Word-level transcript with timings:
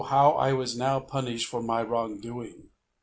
how 0.07 0.43
was 0.55 0.75
I 0.81 0.83
now 0.83 0.99
punished 0.99 1.47
for 1.47 1.61
my 1.61 1.83
wrong 1.83 2.19
doing! 2.19 2.71